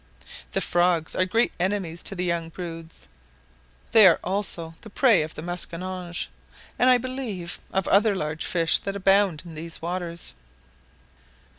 [0.53, 3.07] The frogs are great enemies to the young broods;
[3.91, 6.27] they are also the prey of the masquinonge,
[6.79, 10.33] and, I believe, of other large fish that abound in these waters.